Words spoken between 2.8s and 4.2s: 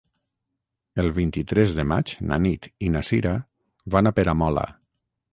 i na Sira van a